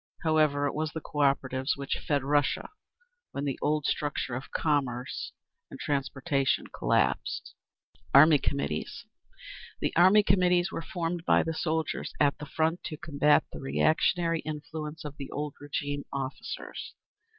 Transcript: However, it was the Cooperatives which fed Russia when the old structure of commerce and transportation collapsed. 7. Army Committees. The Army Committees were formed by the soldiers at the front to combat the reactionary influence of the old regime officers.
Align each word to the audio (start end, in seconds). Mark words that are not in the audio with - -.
However, 0.23 0.65
it 0.65 0.73
was 0.73 0.93
the 0.93 0.99
Cooperatives 0.99 1.73
which 1.75 1.99
fed 1.99 2.23
Russia 2.23 2.71
when 3.33 3.45
the 3.45 3.59
old 3.61 3.85
structure 3.85 4.33
of 4.33 4.49
commerce 4.49 5.31
and 5.69 5.79
transportation 5.79 6.65
collapsed. 6.75 7.53
7. 8.07 8.07
Army 8.15 8.39
Committees. 8.39 9.05
The 9.79 9.95
Army 9.95 10.23
Committees 10.23 10.71
were 10.71 10.81
formed 10.81 11.23
by 11.23 11.43
the 11.43 11.53
soldiers 11.53 12.13
at 12.19 12.35
the 12.39 12.47
front 12.47 12.83
to 12.85 12.97
combat 12.97 13.43
the 13.51 13.59
reactionary 13.59 14.39
influence 14.39 15.05
of 15.05 15.17
the 15.17 15.29
old 15.29 15.53
regime 15.61 16.05
officers. 16.11 16.95